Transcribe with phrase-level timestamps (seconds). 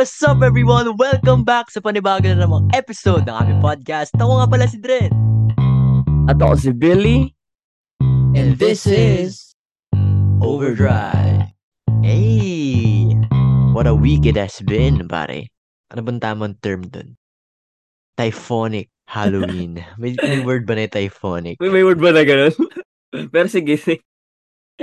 [0.00, 0.96] what's up everyone?
[0.96, 4.16] Welcome back sa panibago na namang episode ng aming podcast.
[4.16, 5.12] Ako nga pala si Dren.
[6.24, 7.36] At ako si Billy.
[8.32, 9.52] And this is
[10.40, 11.52] Overdrive.
[12.00, 13.12] Hey!
[13.76, 15.52] What a week it has been, pare.
[15.92, 17.20] Ano bang tamang term dun?
[18.16, 19.84] Typhonic Halloween.
[20.00, 21.60] may, may word ba na typhonic?
[21.60, 22.56] May, may word ba na ganun?
[23.36, 24.00] Pero sige, sige.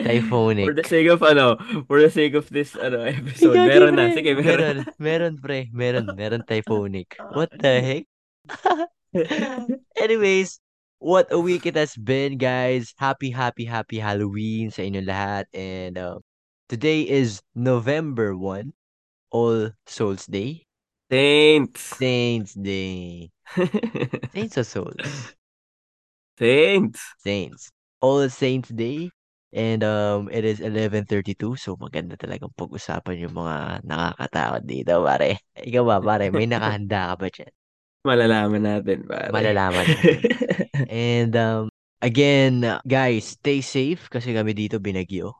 [0.03, 0.65] Typhonic.
[0.65, 4.13] For the sake of ano, for the sake of this ano episode, Gagi, meron na.
[4.13, 4.45] Sige, meron.
[4.45, 5.59] Meron, meron pre.
[5.73, 7.17] Meron, meron typhonic.
[7.35, 8.05] What the heck?
[9.97, 10.59] Anyways,
[10.99, 12.93] what a week it has been, guys.
[12.97, 15.49] Happy, happy, happy Halloween sa inyo lahat.
[15.53, 16.21] And uh,
[16.69, 18.73] today is November 1,
[19.33, 20.67] All Souls Day.
[21.09, 21.81] Saints.
[21.97, 23.31] Saints Day.
[24.35, 25.33] Saints of Souls.
[26.37, 26.99] Saints.
[27.23, 27.71] Saints.
[28.01, 29.09] All Saints Day.
[29.55, 35.39] And um, it is 11.32, so maganda talagang pag-usapan yung mga nakakatakot dito, pare.
[35.55, 36.27] Ikaw ba, pare?
[36.27, 37.51] May nakahanda ka ba dyan?
[38.03, 39.31] Malalaman natin, pare.
[39.31, 39.85] Malalaman
[40.91, 41.71] And um,
[42.03, 45.31] again, guys, stay safe kasi kami dito binagyo.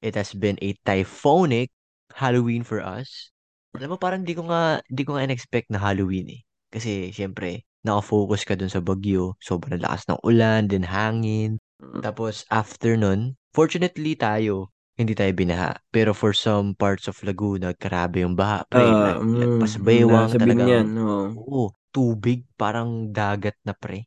[0.00, 1.70] It has been a typhoonic
[2.16, 3.30] Halloween for us.
[3.76, 6.40] Alam mo, parang di ko nga, di ko nga in-expect na Halloween eh.
[6.72, 9.36] Kasi, syempre, nakafocus ka dun sa bagyo.
[9.40, 11.60] Sobrang lakas ng ulan, din hangin.
[12.04, 13.20] Tapos, after nun,
[13.56, 15.70] fortunately tayo, hindi tayo binaha.
[15.94, 18.64] Pero for some parts of Laguna, grabe yung baha.
[18.72, 21.26] Pre, Ah, lag- mm, lagpas baywang sabihin talagang, niyan, oo.
[21.38, 24.06] oo, tubig, parang dagat na pre.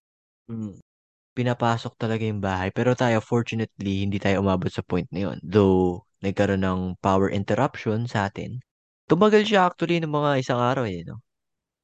[0.50, 0.80] Mm.
[1.38, 2.70] Pinapasok talaga yung bahay.
[2.78, 5.38] Pero tayo, fortunately, hindi tayo umabot sa point na yun.
[5.44, 8.52] Though, nagkaroon ng power interruption sa atin.
[9.12, 11.22] Tumagal siya actually ng mga isang araw eh, no?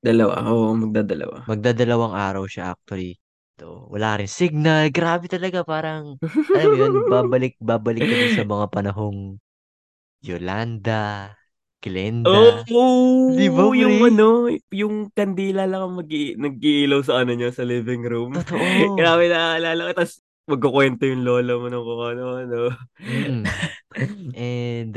[0.05, 1.39] Dalawa, oo, magdadalawa.
[1.49, 3.20] Magdadalawang araw siya actually.
[3.61, 4.89] So, wala rin signal.
[4.89, 5.61] Grabe talaga.
[5.61, 6.17] Parang,
[6.57, 9.37] alam mo yun, babalik, babalik kami sa mga panahong
[10.25, 11.37] Yolanda,
[11.77, 12.65] Glenda.
[12.73, 14.09] Oh, Di ba, yung pre?
[14.09, 18.33] ano, yung kandila lang ang mag nag-iilaw sa ano niya, sa living room.
[18.33, 18.57] Totoo.
[18.97, 20.01] Grabe naaalala ko.
[20.01, 22.59] Tapos, magkukwento yung lola mo ng kung ano-ano.
[22.97, 23.43] Mm.
[24.33, 24.95] And,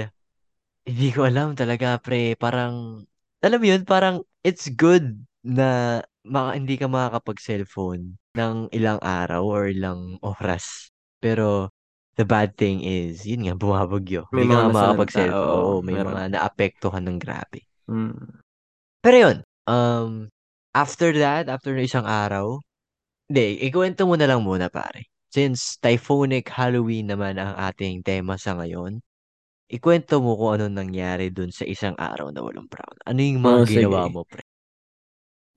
[0.89, 2.33] hindi ko alam talaga, pre.
[2.41, 3.05] Parang,
[3.45, 9.63] alam mo yun, parang, it's good na maka, hindi ka makakapag-cellphone ng ilang araw or
[9.71, 10.91] ilang oras.
[11.23, 11.71] Pero,
[12.19, 14.27] the bad thing is, yun nga, bumabagyo.
[14.33, 15.51] May Hindi mga makakapag-cellphone.
[15.55, 16.15] oo, Oo, may meron.
[16.15, 17.65] mga naapektuhan ng grabe.
[17.89, 18.41] Mm.
[19.05, 20.29] Pero yun, um,
[20.75, 22.59] after that, after ng isang araw,
[23.31, 25.09] hindi, ikwento mo na lang muna, pare.
[25.33, 29.01] Since typhoonic Halloween naman ang ating tema sa ngayon,
[29.71, 32.97] ikwento mo kung ano nangyari dun sa isang araw na walang brown.
[33.09, 34.13] Ano yung mga Oh, ginawa sige.
[34.13, 34.45] mo, pre?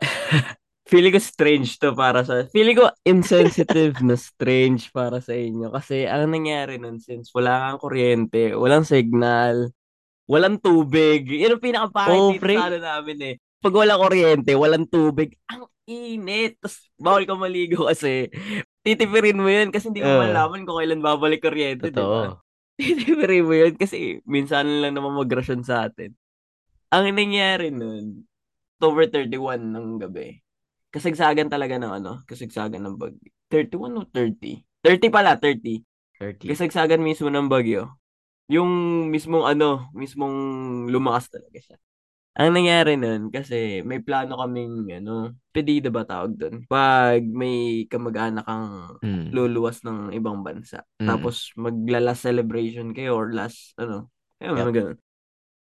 [0.88, 2.48] Feeling ko strange to para sa...
[2.48, 5.68] Feeling ko insensitive na strange para sa inyo.
[5.70, 9.68] Kasi ang nangyari nun, since wala kang kuryente, walang signal,
[10.32, 11.28] walang tubig.
[11.28, 13.36] Yun ang pinakapangit Oo, dito sa ano namin eh.
[13.60, 16.56] Pag walang kuryente, walang tubig, ang init.
[16.64, 18.32] Tapos bawal ka maligo kasi
[18.84, 20.24] titipirin mo yun kasi hindi mo Ah.
[20.24, 22.00] malaman kung kailan babalik kuryente, di ba?
[22.00, 22.44] Totoo.
[22.80, 26.16] Titipirin mo yun kasi minsan lang naman magrasyon sa atin.
[26.94, 28.24] Ang nangyari nun,
[28.78, 30.38] October 31 ng gabi.
[30.94, 33.28] Kasagsagan talaga ng ano, kasagsagan ng bagyo.
[33.52, 34.64] 31 o 30?
[34.80, 35.84] 30 pala, 30.
[36.20, 36.48] 30.
[36.48, 37.92] Kasagsagan mismo ng bagyo.
[38.48, 38.70] Yung
[39.12, 40.36] mismong ano, mismong
[40.88, 41.78] lumakas talaga siya.
[42.38, 46.70] Ang nangyari nun, kasi may plano kaming, ano, pedida ba tawag doon?
[46.70, 49.34] Pag may kamag-anak kang Mm.
[49.34, 50.86] luluwas ng ibang bansa.
[51.02, 51.08] Mm.
[51.10, 54.70] Tapos magla-last celebration kayo or last, ano, ayun, Yep.
[54.72, 54.98] ganun.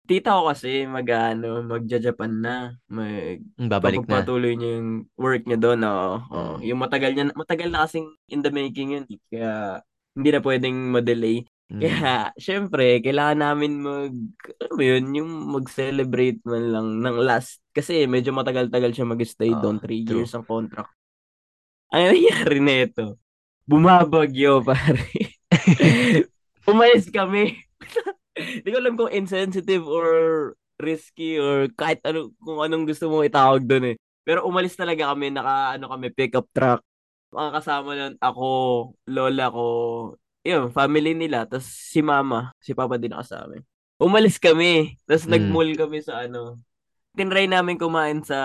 [0.02, 2.56] Tita ko kasi mag, ano, magja-Japan na.
[2.90, 4.18] Mag, Babalik na.
[4.18, 5.80] papagpatuloy niya yung work niya doon.
[5.86, 6.52] Oo, oo.
[6.58, 6.66] Mm.
[6.66, 9.06] Yung matagal niya, matagal na kasing in the making yun.
[9.06, 9.20] eh.
[9.30, 9.52] Kaya,
[10.12, 11.46] hindi na pwedeng ma-delay.
[11.70, 11.80] Mm.
[11.80, 14.12] Kaya, syempre, kailangan namin mag,
[14.58, 17.62] ano mo yun, yung mag-celebrate man lang ng last.
[17.70, 19.78] Kasi medyo matagal-tagal siya mag-stay Ah, doon.
[19.78, 20.26] Three true.
[20.26, 20.90] years ang contract.
[21.94, 23.22] Ang nangyari nito,
[23.64, 25.06] bumabagyo, pare.
[26.66, 27.54] Umalis kami.
[28.36, 30.08] Hindi ko alam kung insensitive or
[30.80, 33.96] risky or kahit ano, kung anong gusto mong itawag doon eh.
[34.22, 36.80] Pero umalis talaga kami, naka, ano kami, pickup truck.
[37.32, 38.46] Mga kasama nun, ako,
[39.08, 39.66] lola ko,
[40.42, 43.62] yun, family nila, tapos si mama, si papa din nakasama.
[43.98, 45.32] Umalis kami, tapos Mm.
[45.32, 46.58] nag-mall kami sa ano,
[47.12, 48.38] tinry namin kumain sa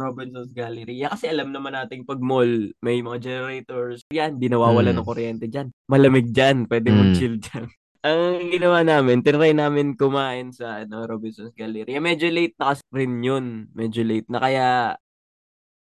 [0.00, 2.48] Robinson's Galleria kasi alam naman nating pag mall
[2.80, 4.00] may mga generators.
[4.10, 4.98] Yan, di nawawala Mm.
[4.98, 5.68] ng kuryente dyan.
[5.86, 6.96] Malamig dyan, pwede Mm.
[6.98, 7.66] mag-chill dyan.
[8.04, 12.04] Ang ginawa namin, tinry namin kumain sa ano, Robinson's Galleria.
[12.04, 13.46] Medyo late na kasi rin yun.
[13.72, 14.66] Medyo late na kaya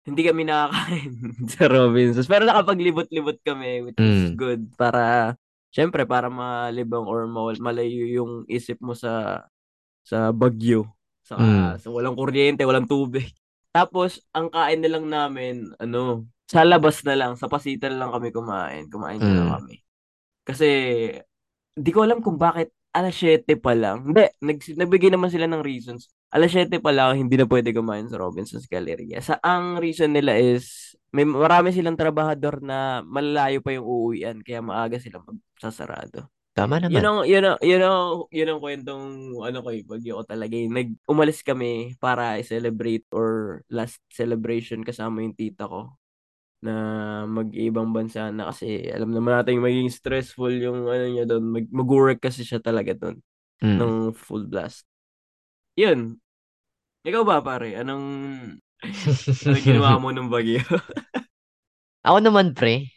[0.04, 1.16] hindi kami nakakain
[1.56, 2.28] sa Robinson's.
[2.28, 4.36] Pero nakapaglibot-libot kami, which is Mm.
[4.36, 4.62] good.
[4.76, 5.36] Para,
[5.72, 7.24] syempre, para malibang or
[7.56, 9.46] malayo yung isip mo sa
[10.04, 10.90] sa bagyo
[11.24, 11.72] Saka, Mm.
[11.78, 13.30] so walang kuryente, walang tubig.
[13.70, 18.34] Tapos, ang kain na lang namin, ano, sa labas na lang, sa pasitan lang kami
[18.34, 18.90] kumain.
[18.90, 19.56] Kumain na lang Mm.
[19.62, 19.76] kami.
[20.42, 20.68] Kasi,
[21.80, 24.12] di ko alam kung bakit alas 7 pa lang.
[24.12, 26.10] Hindi, nag, nagbigay naman sila ng reasons.
[26.30, 29.22] Alas 7 pa lang, hindi na pwede kumain sa Robinson's Galleria.
[29.22, 34.62] Sa ang reason nila is, may marami silang trabahador na malalayo pa yung uuwian, kaya
[34.62, 36.30] maaga silang magsasarado.
[36.54, 37.04] Tama Yun naman.
[37.06, 39.06] ang, yun ang, yun ang, yun ang kwentong,
[39.38, 40.54] ano ko, eh, bagyo ko talaga.
[40.58, 40.68] eh.
[40.68, 45.99] Nag, umalis kami para i-celebrate or last celebration kasama yung tita ko
[46.64, 46.74] na
[47.28, 51.44] mag-ibang bansa na kasi alam naman natin maging stressful yung ano niya doon.
[51.56, 53.18] Mag, mag-work kasi siya talaga doon
[53.60, 53.76] Mm.
[53.80, 54.88] ng full blast.
[55.76, 56.16] Yun.
[57.04, 57.76] Ikaw ba pare?
[57.76, 58.06] Anong,
[59.44, 60.60] anong ginawa mo nung bagyo?
[62.08, 62.88] Ako naman, pre.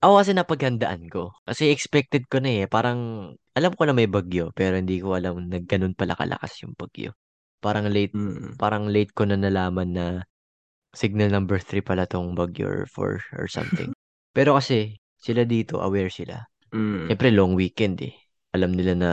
[0.00, 1.36] Ako kasi napaghandaan ko.
[1.44, 2.66] Kasi expected ko na eh.
[2.68, 6.72] Parang, alam ko na may bagyo, pero hindi ko alam na ganun pala kalakas yung
[6.76, 7.12] bagyo.
[7.60, 8.56] Parang late, Mm.
[8.56, 10.06] parang late ko na nalaman na
[10.94, 13.90] signal number 3 pala tong bagyo or 4 or something.
[14.36, 16.42] Pero kasi, sila dito, aware sila.
[16.70, 17.10] Mm.
[17.10, 18.14] Siyempre, long weekend eh.
[18.54, 19.10] Alam nila na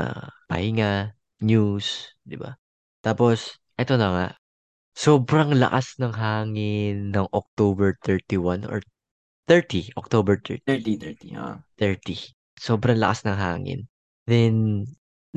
[0.50, 2.58] pahinga, news, di ba?
[3.02, 4.28] Tapos, eto na nga.
[4.98, 8.82] Sobrang lakas ng hangin ng October 31 or
[9.46, 10.66] 30, October 30.
[10.66, 11.38] 30, 30.
[11.38, 11.62] Ah.
[11.78, 12.34] 30.
[12.58, 13.80] Sobrang lakas ng hangin.
[14.26, 14.84] Then,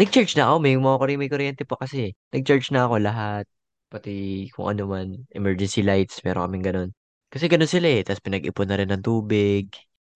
[0.00, 0.56] nag-charge na ako.
[0.64, 2.16] May mga kuri- may kuryente pa kasi.
[2.32, 3.44] Nag-charge na ako lahat.
[3.90, 6.90] Pati kung ano man, emergency lights, meron kaming ganun.
[7.30, 8.02] Kasi ganun sila eh.
[8.06, 9.66] Tapos pinag-ipon na rin ng tubig.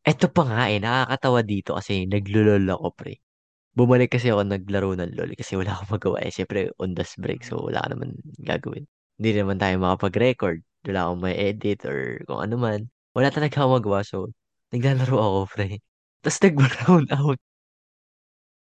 [0.06, 3.14] Eto pa nga eh, nakakatawa dito kasi naglulol ako pre.
[3.74, 6.30] Bumalik kasi ako naglaro ng LOL kasi wala akong magawa eh.
[6.34, 8.86] Siyempre, on the break, so wala ka naman gagawin.
[9.18, 10.62] Hindi naman tayo makapag-record.
[10.86, 12.80] Wala akong may edit or kung ano man.
[13.16, 14.30] Wala talaga akong magawa, so
[14.74, 15.68] naglalaro ako, pre.
[16.22, 17.38] Tapos nag-brown out.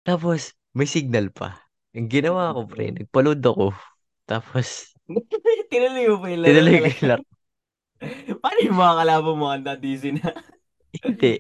[0.06, 1.58] Tapos, may signal pa.
[1.98, 3.68] Ang ginawa ko, pre, nagpa-load ako.
[4.30, 4.91] Tapos,
[5.72, 7.24] Tinuloy mo pa yung laro tinuloy ko yung laro.
[8.42, 10.30] Paano yung mga kalaban mo handa DC na?
[11.06, 11.34] Hindi.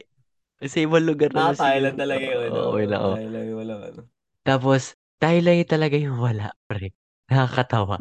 [0.61, 1.85] Sa ibang lugar Nakatayo sila.
[1.89, 2.49] lang talaga yun.
[2.53, 3.11] Oo, lang ako.
[3.17, 3.73] Tayo lang yung wala.
[3.81, 4.01] Ano.
[4.45, 4.81] Tapos,
[5.21, 6.93] yun talaga yung wala, pre.
[7.27, 7.97] Nakakatawa.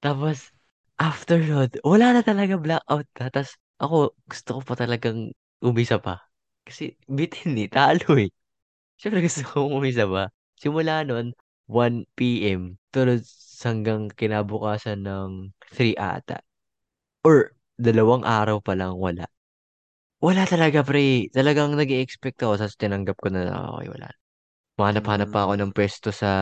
[0.00, 0.50] Tapos,
[0.96, 3.26] after load, wala na talaga blackout na.
[3.28, 6.22] Tapos, ako, gusto ko pa talagang umisa pa.
[6.64, 8.30] Kasi, bitin eh, talo eh.
[8.96, 10.32] Siyempre gusto ko umisa pa.
[10.56, 11.36] Simula nun,
[11.68, 12.79] 1 p.m.
[12.90, 13.22] Tulad
[13.62, 16.42] hanggang kinabukasan ng 3 ata.
[17.22, 19.28] Or, dalawang araw pa lang wala.
[20.20, 21.30] Wala talaga, pre.
[21.32, 24.08] Talagang nag expect ako, tapos tinanggap ko na, okay, wala.
[24.80, 26.32] Mahanap-hanap pa ako ng pwesto sa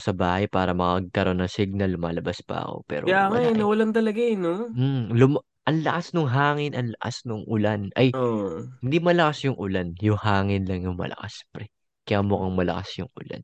[0.00, 2.84] sa bahay para makagkaroon ng signal, lumalabas pa ako.
[2.88, 3.56] Pero Kaya nga wala eh, eh.
[3.60, 4.54] nawalan talaga eh, no?
[4.72, 7.92] Hmm, lum- ang lakas nung hangin, ang lakas nung ulan.
[7.96, 8.64] Ay, Oo.
[8.84, 11.68] hindi malakas yung ulan, yung hangin lang yung malakas, pre.
[12.08, 13.40] Kaya mukhang malakas yung ulan.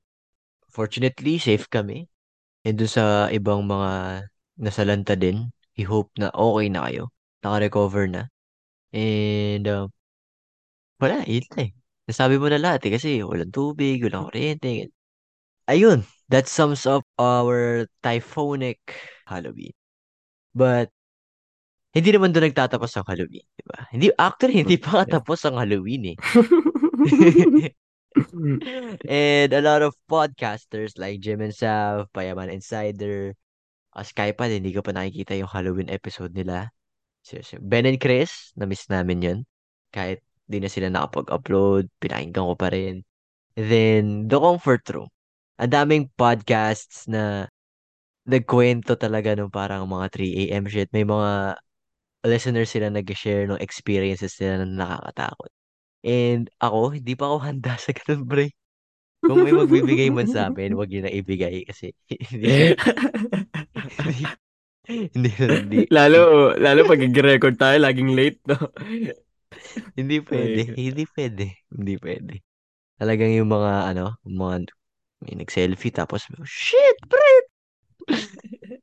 [0.72, 2.08] Fortunately, safe kami.
[2.64, 4.24] And doon sa ibang mga
[4.60, 7.08] nasalanta din, we hope na okay na kayo.
[7.40, 8.28] Naka-recover na.
[8.92, 9.88] And, uh,
[11.00, 11.70] wala, yun lang eh.
[12.10, 14.90] Nasabi mo na lahat eh, kasi walang tubig, walang kuryente.
[15.70, 18.80] Ayun, that sums up our typhoonic
[19.24, 19.72] Halloween.
[20.54, 20.90] But,
[21.94, 23.78] hindi naman doon nagtatapos ang Halloween, di ba?
[23.90, 26.16] Hindi, actually, hindi pa tapos ang Halloween eh.
[29.06, 33.34] And a lot of podcasters like Jim and Sav, Payaman Insider,
[33.94, 36.70] uh, Skypad, hindi ko pa nakikita yung Halloween episode nila.
[37.22, 37.60] Seriously.
[37.62, 39.38] Ben and Chris, na-miss namin yun.
[39.94, 43.06] Kahit di na sila nakapag-upload, pinakinggan ko pa rin.
[43.54, 45.10] Then, The Comfort Room.
[45.60, 47.46] Ang daming podcasts na
[48.26, 50.64] nagkwento talaga nung parang mga 3 a.m.
[50.66, 50.88] shit.
[50.90, 51.60] May mga
[52.24, 55.50] listeners sila nag-share ng experiences nila na nakakatakot.
[56.00, 58.56] And ako, hindi pa ako handa sa ganun, pre.
[59.20, 62.72] Kung may magbibigay man sa amin, wag yun na ibigay kasi hindi,
[64.00, 64.24] hindi,
[64.88, 68.56] hindi, hindi, lalo, lalo pag record tayo, laging late, no?
[69.98, 72.34] hindi pwede, hindi pwede, hindi pwede.
[72.96, 74.72] Talagang yung mga, ano, mga,
[75.20, 77.32] may nag-selfie tapos, shit, pre!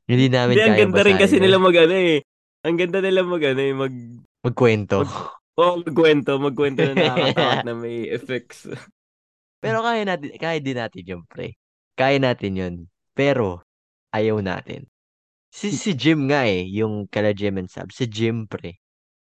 [0.08, 2.22] hindi namin Hindi, ang kaya ganda rin kasi nila mag ano eh.
[2.64, 3.94] Ang ganda nila mag ano eh, mag,
[4.46, 5.02] Magkwento.
[5.58, 8.70] Oh, magkwento, magkwento na nakakatakot na may effects.
[9.58, 11.58] Pero kaya natin, kaya din natin yun, pre.
[11.98, 12.74] Kaya natin yun.
[13.18, 13.66] Pero,
[14.14, 14.86] ayaw natin.
[15.50, 17.90] Si, si Jim nga eh, yung kala Jim and Sab.
[17.90, 18.78] Si Jim, pre.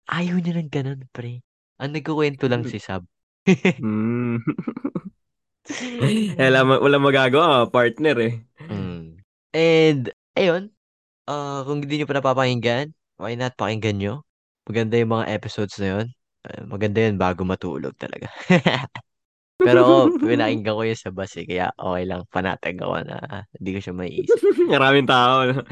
[0.09, 1.45] Ayaw niya ng ganun, pre.
[1.77, 3.05] Ang nagkukwento lang si Sab.
[3.85, 4.41] mm.
[6.41, 8.35] wala, wala magagawa, partner eh.
[8.73, 9.21] Mm.
[9.53, 10.73] And, ayun.
[11.29, 14.15] Uh, kung hindi nyo pa napapakinggan, why not pakinggan nyo?
[14.65, 16.07] Maganda yung mga episodes na yun.
[16.43, 18.27] Uh, maganda yun bago matulog talaga.
[19.63, 19.95] Pero ako,
[20.31, 23.95] pinakinggan ko yun sa bus eh, kaya okay lang, panatag ako na hindi ko siya
[23.95, 24.41] maiisip.
[24.75, 25.47] Maraming tao.
[25.47, 25.63] No?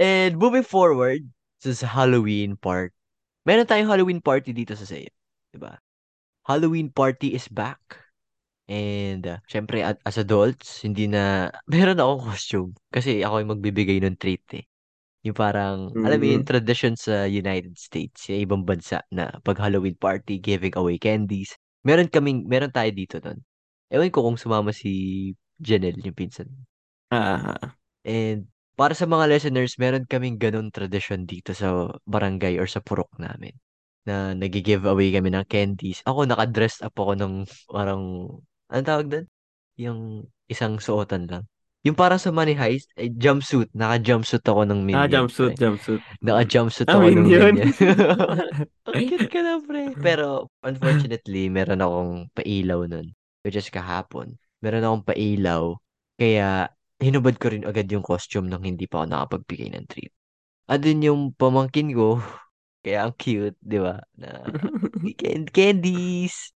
[0.00, 1.28] And moving forward,
[1.60, 2.96] sa Halloween part,
[3.44, 5.12] meron tayong Halloween party dito sa Sayip.
[5.52, 5.76] Diba?
[6.48, 7.80] Halloween party is back.
[8.70, 14.14] And uh, syempre as adults, hindi na meron akong costume kasi ako yung magbibigay ng
[14.14, 14.64] treat eh.
[15.26, 16.48] Yung parang alam mo yung Mm.
[16.48, 21.52] tradition sa United States, sa ibang bansa na pag Halloween party, giving away candies.
[21.84, 23.40] Meron kaming meron tayo dito nun.
[23.92, 26.48] Ewan ko kung sumama si Janelle, yung pinsan.
[27.12, 27.74] Ah, ah,
[28.06, 28.48] And
[28.78, 33.52] para sa mga listeners, meron kaming ganun tradition dito sa barangay or sa purok namin
[34.08, 36.00] na nag-give away kami ng candies.
[36.08, 37.34] Ako, naka-dress up ako ng
[37.68, 38.02] parang,
[38.72, 39.26] anong tawag doon?
[39.76, 40.00] Yung
[40.48, 41.44] isang suotan lang.
[41.80, 43.72] Yung parang sa Money Heist, eh, jumpsuit.
[43.72, 45.64] Naka-jumpsuit ako ng ah, Minion, jumpsuit, pre.
[45.64, 46.02] jumpsuit.
[46.20, 47.54] Naka-jumpsuit Ah, ako ng Minion.
[48.92, 49.96] Cute ka na, pre.
[50.06, 53.16] Pero, unfortunately, meron akong pailaw nun.
[53.40, 54.36] Which is kahapon.
[54.60, 55.62] Meron akong pailaw.
[56.20, 56.68] Kaya,
[57.00, 60.12] hinubad ko rin agad yung costume nang hindi pa ako nakapagbigay ng treat.
[60.68, 62.20] At din yung pamangkin ko,
[62.84, 64.00] kaya ang cute, di ba?
[64.20, 64.44] Na
[65.16, 66.52] can- candies.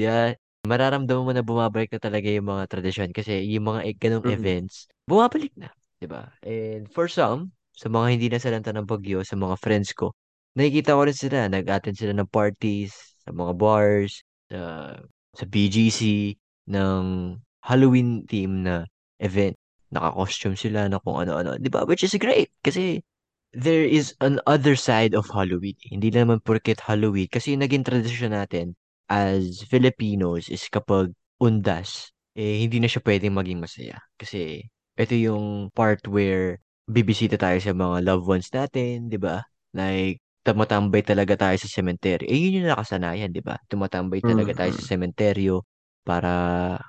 [0.00, 0.40] Yeah.
[0.62, 4.34] Mararamdaman mo na bumabalik na talaga yung mga tradisyon kasi yung mga e- ganong Mm.
[4.38, 6.30] events, bumabalik na, di ba?
[6.46, 10.14] And for some, sa mga hindi nasalanta ng bagyo, sa mga friends ko,
[10.54, 12.94] nakikita ko rin sila, nag-attend sila ng parties,
[13.26, 14.94] sa mga bars, sa,
[15.34, 16.38] sa BGC,
[16.70, 17.34] ng
[17.66, 18.86] Halloween theme na
[19.18, 19.58] event.
[19.90, 21.82] Naka-costume sila na kung ano-ano, di ba?
[21.82, 23.02] Which is great kasi
[23.50, 25.76] there is an other side of Halloween.
[25.90, 27.26] Hindi naman porket Halloween.
[27.28, 28.78] Kasi naging tradisyon natin
[29.08, 33.98] as Filipinos is kapag undas, eh, hindi na siya pwedeng maging masaya.
[34.16, 34.66] Kasi
[34.98, 39.42] ito yung part where bibisita tayo sa mga loved ones natin, di ba?
[39.72, 42.26] Like, tumatambay talaga tayo sa sementeryo.
[42.26, 43.56] Eh, yun yung nakasanayan, di ba?
[43.70, 45.62] Tumatambay talaga tayo sa sementeryo
[46.02, 46.32] para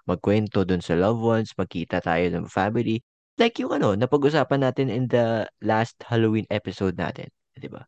[0.09, 2.99] magkwento dun sa loved ones, magkita tayo ng family.
[3.37, 7.85] Like yung ano, napag-usapan natin in the last Halloween episode natin, 'di ba?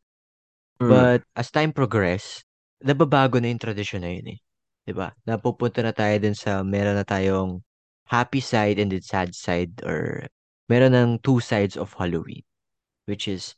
[0.82, 0.90] Mm.
[0.90, 2.45] But as time progress,
[2.86, 4.40] nababago na yung tradisyon na yun eh.
[4.86, 5.10] 'Di ba?
[5.26, 7.66] Napupunta na tayo dun sa meron na tayong
[8.06, 10.30] happy side and then sad side or
[10.70, 12.46] meron ng two sides of Halloween,
[13.10, 13.58] which is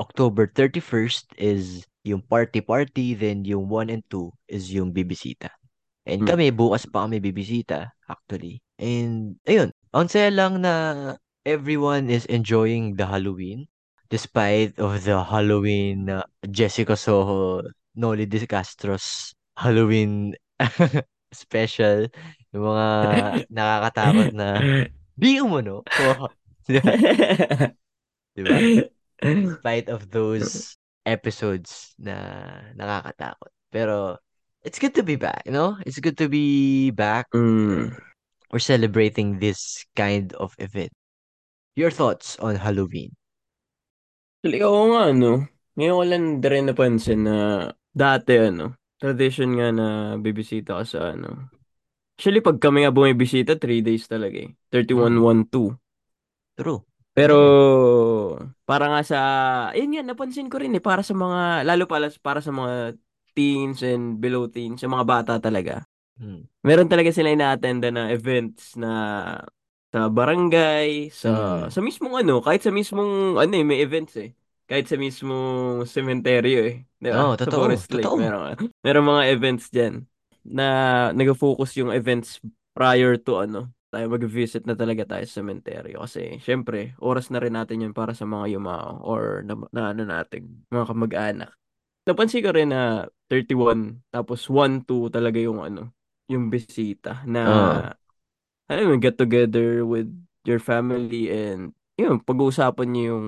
[0.00, 5.52] October 31st is yung party-party, then yung 1 and 2 is yung bibisita.
[6.02, 6.28] And Mm.
[6.34, 8.58] kami, bukas pa kami bibisita, actually.
[8.82, 11.14] And, ayun, ang saya lang na
[11.46, 13.70] everyone is enjoying the Halloween.
[14.10, 17.62] Despite of the Halloween uh, Jessica Soho,
[17.94, 20.34] Noli De Castro's Halloween
[21.32, 22.08] special.
[22.52, 22.88] Yung mga
[23.56, 24.48] nakakatakot na,
[25.16, 25.84] di umano.
[26.62, 26.94] Di ba?
[28.38, 28.54] Di ba?
[29.18, 32.14] Despite of those episodes na
[32.78, 33.50] nakakatakot.
[33.74, 34.22] Pero,
[34.62, 35.74] it's good to be back, you know?
[35.82, 37.26] It's good to be back.
[37.34, 37.98] Mm.
[38.54, 40.94] We're celebrating this kind of event.
[41.74, 43.10] Your thoughts on Halloween?
[44.38, 45.30] Actually, oo nga, ano.
[45.74, 47.36] Ngayon ko lang rin napansin na
[47.92, 49.86] dati, ano, tradition nga na
[50.18, 51.48] bibisita ka sa, ano.
[52.18, 54.52] Actually, pag kami nga bumibisita, 3 days talaga eh.
[54.72, 55.24] 31, Mm.
[55.24, 55.70] 1, 2.
[56.56, 56.84] True.
[57.12, 57.36] Pero,
[58.64, 59.18] para nga sa,
[59.76, 62.96] ayun yan, napansin ko rin eh, para sa mga, lalo pala para sa mga
[63.36, 65.84] teens and below teens, sa mga bata talaga.
[66.20, 66.44] Mm.
[66.64, 68.92] Meron talaga sila ina-attenda na events na
[69.92, 71.30] sa barangay, sa
[71.68, 71.72] Mm.
[71.72, 74.32] sa mismong ano, kahit sa mismong ano eh, may events eh.
[74.70, 77.22] Kahit sa mismong sementeryo eh, 'di ba?
[77.26, 77.66] Oo, Sa totoo.
[77.66, 78.18] Forest Lake Totoo.
[78.18, 78.40] meron
[78.86, 79.94] meron mga events diyan
[80.46, 80.66] na
[81.14, 82.38] nag-focus yung events
[82.74, 87.54] prior to ano, tayo mag-visit na talaga tayo sa sementeryo kasi syempre, oras na rin
[87.54, 91.50] natin yun para sa mga yumao or na, na ano natin, mga kamag-anak.
[92.02, 95.90] Napansin ko rin na 31 tapos 1 2 talaga yung ano,
[96.26, 97.78] yung bisita na Oo.
[98.66, 100.08] alam mo, get together with
[100.48, 103.26] your family and yun, pag-uusapan niyo yung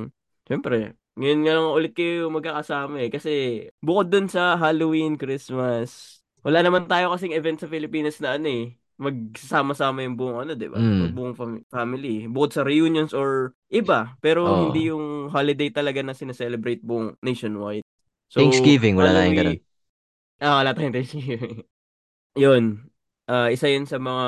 [0.49, 3.31] syempre, ngayon nga lang ulit kayo magkakasama eh kasi
[3.79, 8.75] bukod dun sa Halloween, Christmas, wala naman tayo kasing event sa Pilipinas na ano eh,
[8.99, 10.81] magsasama-sama yung buong ano, 'di ba?
[10.81, 11.15] Mm.
[11.15, 12.27] Buong fam- family.
[12.31, 14.91] Bukod sa reunions or iba, pero hindi Oo.
[14.91, 17.87] yung holiday talaga na sineselebrate buong nationwide.
[18.31, 19.57] So, Thanksgiving, wala tayong ganun.
[19.57, 19.63] Halloween,
[20.43, 21.65] ah, wala tayong Thanksgiving.
[22.39, 22.91] yun,
[23.31, 24.27] ah, isa yun sa mga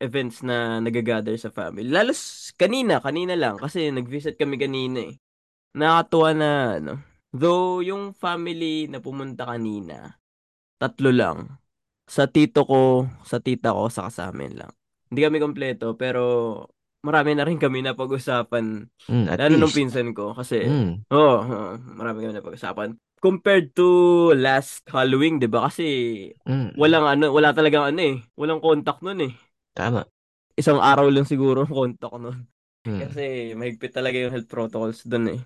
[0.00, 1.86] events na nagagather sa family.
[1.86, 2.10] Lalo
[2.56, 5.14] kanina, kanina lang kasi nag-visit kami kanina eh.
[5.76, 6.92] Nakakatuwa na ano.
[7.30, 10.18] Though yung family na pumunta kanina,
[10.82, 11.38] tatlo lang.
[12.10, 14.72] Sa tito ko, sa tita ko, sa kasamin lang.
[15.12, 16.22] Hindi kami kompleto pero
[17.06, 18.90] marami na rin kami na pag-usapan.
[19.06, 19.78] Mm, Lalo nung least.
[19.78, 21.06] pinsan ko kasi Mm.
[21.12, 22.98] oo, oh, marami kami na pag-usapan.
[23.20, 23.84] compared to
[24.32, 25.68] last Halloween, 'di ba?
[25.68, 25.86] Kasi
[26.48, 28.16] Mm, walang ano, wala talagang ano eh.
[28.34, 29.32] Walang contact nun eh.
[29.74, 30.06] Tama.
[30.58, 32.46] Isang araw lang siguro contact nun.
[32.86, 35.40] Mm, Kasi mahigpit talaga yung health protocols dun eh.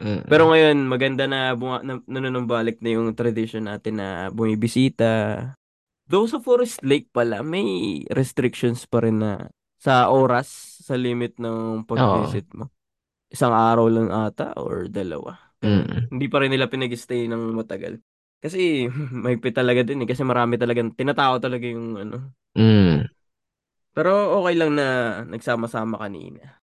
[0.00, 5.42] mm, Pero ngayon, maganda na bunga, na, nanunumbalik na yung tradition natin na bumibisita.
[6.10, 9.46] Though sa Forest Lake pala, may restrictions pa rin na
[9.78, 12.68] sa oras, sa limit ng pag-visit mo.
[13.30, 15.38] Isang araw lang ata or dalawa.
[15.62, 15.86] Ganun.
[15.86, 18.02] Mm, Hindi pa rin nila pinag-stay ng matagal.
[18.42, 18.86] Kasi
[19.24, 20.08] mahigpit talaga din eh.
[20.10, 22.34] Kasi marami talagang, tinatao talaga yung ano.
[22.54, 23.10] mm.
[23.96, 24.10] Pero
[24.42, 24.86] okay lang na
[25.26, 26.60] nagsama-sama kanina.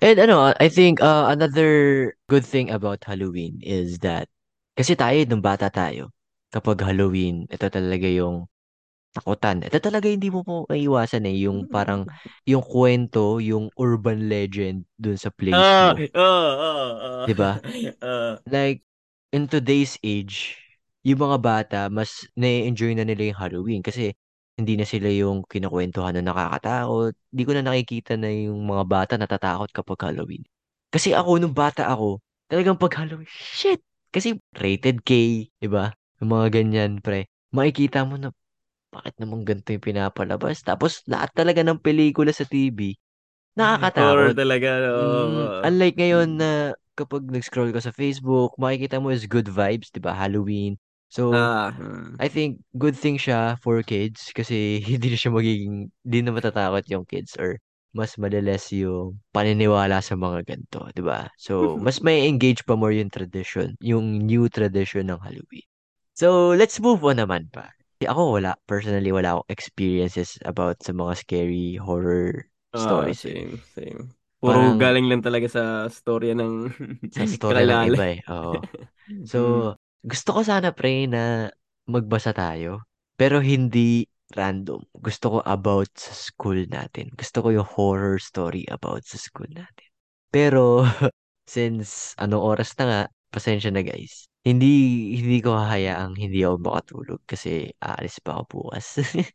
[0.00, 4.30] And ano, I think uh, another good thing about Halloween is that
[4.78, 6.14] kasi tayo nung bata tayo,
[6.54, 8.46] kapag Halloween, ito talaga yung
[9.16, 9.62] takutan.
[9.66, 12.06] Ito talaga hindi mo po maiwasan eh, yung parang
[12.48, 17.26] yung kwento, yung urban legend dun sa place Ah, mo, ah, ah, ah.
[17.26, 17.60] 'di ba?
[18.02, 18.82] Ah, Like
[19.34, 20.58] in today's age,
[21.06, 24.14] yung mga bata mas na-enjoy na nila yung Halloween kasi
[24.58, 27.14] hindi na sila yung kinakwentuhan na nakakatakot.
[27.32, 30.44] Hindi ko na nakikita na yung mga bata natatakot kapag Halloween.
[30.90, 32.18] Kasi ako, nung bata ako,
[32.50, 33.80] talagang pag Halloween, shit!
[34.10, 35.12] Kasi rated K,
[35.48, 35.92] di ba?
[36.20, 37.28] Yung mga ganyan, pre.
[37.54, 38.34] Makikita mo na,
[38.94, 40.62] bakit naman ganito yung pinapalabas?
[40.64, 42.96] Tapos, lahat talaga ng pelikula sa TV,
[43.96, 44.36] horror nakakatakot.
[44.36, 44.68] talaga.
[44.98, 45.64] Mm, Oh.
[45.64, 46.40] unlike ngayon Mm.
[46.40, 46.50] na
[46.98, 50.12] kapag nag-scroll ka sa Facebook, makikita mo is good vibes, 'di ba?
[50.16, 50.78] Halloween.
[51.08, 52.20] So, Ah, mm.
[52.20, 55.74] I think good thing siya for kids kasi hindi na siya magiging
[56.06, 57.58] hindi na matatakot yung kids or
[57.96, 61.28] mas madalas yung paniniwala sa mga ganito, 'di ba?
[61.40, 65.66] So, mas may engage pa more yung tradition, yung new tradition ng Halloween.
[66.18, 67.72] So, let's move on naman pa.
[68.04, 73.34] Ako wala, personally wala akong experiences about sa mga scary horror Ah, stories eh.
[73.34, 74.12] same, same.
[74.40, 76.68] Puro Parang galing lang talaga sa storya ng
[77.14, 77.88] sa storya ng kakilala.
[77.88, 78.18] iba eh.
[78.32, 78.58] Oo.
[79.24, 79.70] So, Mm.
[80.04, 81.48] Gusto ko sana pre na
[81.88, 82.84] magbasa tayo,
[83.18, 84.04] pero hindi
[84.36, 84.84] random.
[84.92, 87.08] Gusto ko about sa school natin.
[87.16, 89.88] Gusto ko yung horror story about sa school natin.
[90.28, 90.84] Pero,
[91.48, 93.00] since anong oras na nga,
[93.32, 94.28] pasensya na guys.
[94.44, 94.68] Hindi,
[95.20, 98.86] hindi ko hahayaang hindi ako makatulog kasi aalis pa ako bukas.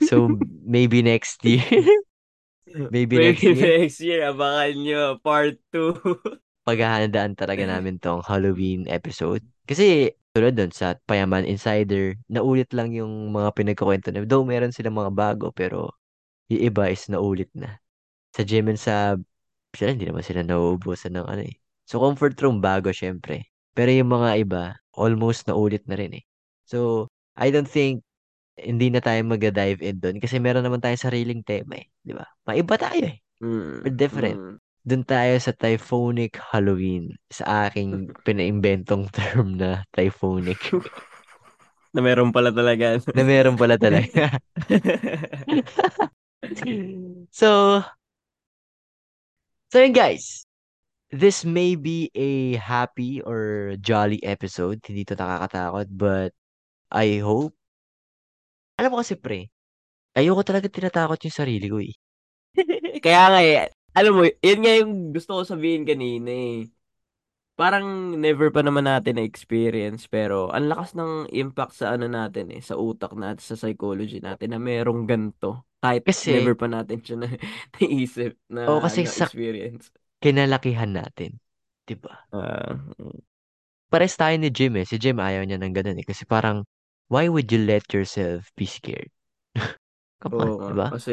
[0.00, 1.64] So, maybe next year.
[2.90, 3.74] Maybe next Maybe year.
[3.82, 5.98] next year, abangan nyo, part 2.
[6.66, 9.42] Paghahandaan talaga namin tong Halloween episode.
[9.64, 14.22] Kasi tulad dun sa Payaman Insider, naulit lang yung mga pinagkukwento na.
[14.26, 15.90] Though meron silang mga bago, pero
[16.50, 17.78] yung iba is naulit na.
[18.34, 19.18] Sa Gym and sa
[19.74, 21.56] sila, hindi naman sila nauubusan ng ano eh.
[21.86, 23.50] So, comfort room, bago syempre.
[23.74, 24.62] Pero yung mga iba,
[24.94, 26.24] almost naulit na rin eh.
[26.66, 28.02] So, I don't think
[28.60, 31.86] hindi na tayo mag-dive in doon kasi meron naman tayong sariling tema eh.
[32.04, 32.26] Di ba?
[32.44, 33.18] Maiba tayo eh.
[33.40, 33.86] Mm.
[33.86, 34.36] We're different.
[34.38, 34.56] Mm.
[34.80, 37.12] Doon tayo sa typhonic Halloween.
[37.28, 40.60] Sa aking pinaimbentong term na typhonic.
[41.90, 43.02] Na meron pala talaga.
[43.02, 44.38] na meron pala talaga.
[47.34, 47.82] so,
[49.74, 50.46] so yun guys.
[51.10, 54.78] This may be a happy or jolly episode.
[54.86, 56.30] Hindi to nakakatakot, but
[56.94, 57.58] I hope.
[58.78, 59.50] Alam mo kasi pre,
[60.14, 61.90] ayoko talaga tinatakot yung sarili ko eh.
[63.02, 63.66] Kaya nga eh,
[64.00, 66.54] alam mo, yun nga yung gusto ko sabihin kanina eh.
[67.60, 72.64] Parang never pa naman natin na-experience pero ang lakas ng impact sa ano natin eh,
[72.64, 75.68] sa utak natin, sa psychology natin na merong ganito.
[75.84, 77.28] Kahit Kasi, never pa natin siya na,
[77.76, 79.92] naisip na kasi sa na-experience.
[80.22, 81.40] kinalakihan natin.
[81.84, 82.30] Diba?
[82.32, 82.76] Ah,
[83.90, 84.86] Pares tayo ni Jim eh.
[84.86, 86.06] Si Jim ayaw niya ng ganun eh.
[86.06, 86.62] Kasi parang,
[87.10, 89.10] why would you let yourself be scared?
[90.22, 90.88] Come on, diba?
[90.90, 91.12] Kasi,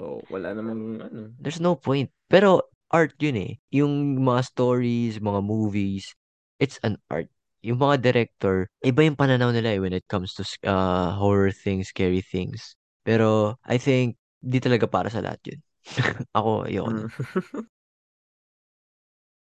[0.00, 0.06] Right.
[0.06, 1.20] oh, wala namang ano.
[1.38, 2.10] There's no point.
[2.30, 3.52] Pero art yun eh.
[3.74, 6.14] Yung mga stories, mga movies,
[6.58, 7.30] it's an art.
[7.64, 11.88] Yung mga director, iba yung pananaw nila eh when it comes to uh, horror things,
[11.88, 12.76] scary things.
[13.04, 15.60] Pero I think, di talaga para sa lahat yun.
[16.36, 17.02] Ako, ayoko na.
[17.08, 17.64] Mm.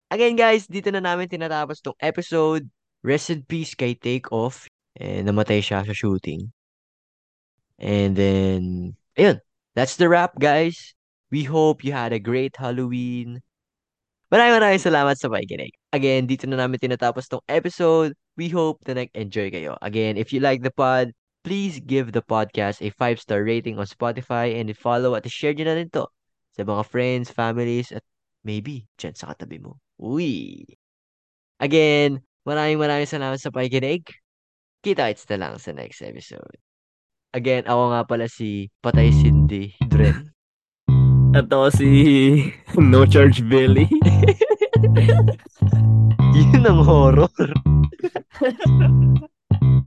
[0.06, 2.64] Again guys, dito na namin tinatapos tong episode.
[3.04, 4.70] Rest in peace kay Take Off.
[4.96, 6.48] Eh, namatay siya sa shooting.
[7.76, 9.45] And then, ayun.
[9.76, 10.96] That's the wrap, guys.
[11.28, 13.44] We hope you had a great Halloween.
[14.32, 15.76] Maraming maraming salamat sa pakikinig.
[15.92, 18.16] Again, dito na namin tinatapos tong episode.
[18.40, 19.76] We hope na nag-enjoy kayo.
[19.84, 21.12] Again, if you like the pod,
[21.44, 25.78] please give the podcast a 5-star rating on Spotify and follow at share nyo na
[25.78, 26.10] rin to
[26.56, 28.02] sa mga friends, families, at
[28.42, 29.76] maybe dyan sa katabi mo.
[30.00, 30.64] Uy!
[31.60, 34.08] Again, maraming maraming salamat sa pakikinig.
[34.80, 36.65] Kita-kits na lang sa next episode.
[37.34, 40.30] Again, ako nga pala si Patay Cindy Dren.
[41.34, 41.90] At ako si
[42.80, 43.86] No Charge Billy.
[46.36, 47.32] Yun ang horror.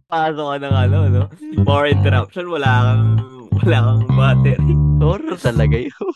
[0.10, 1.24] Pasok ka ng ano, no?
[1.62, 3.22] Power interruption, wala kang,
[3.62, 4.74] wala kang battery.
[4.98, 6.10] Horror talaga yun.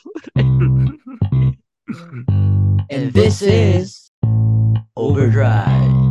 [2.90, 4.10] And this is
[4.98, 6.03] Overdrive.